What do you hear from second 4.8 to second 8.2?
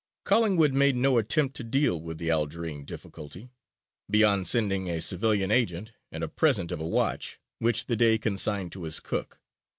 a civilian agent and a present of a watch, which the Dey